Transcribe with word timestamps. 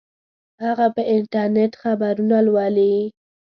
هغه 0.63 0.87
په 0.95 1.01
انټرنیټ 1.15 1.71
خبرونه 1.83 2.37
لولي 2.47 2.95